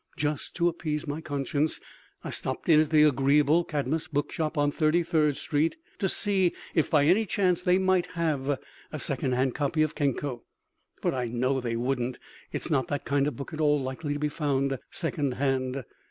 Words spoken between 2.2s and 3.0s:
I stopped in at